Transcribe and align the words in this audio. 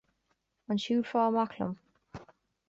An 0.73 0.79
siúlfá 0.85 1.27
amach 1.27 1.53
liom? 1.59 1.77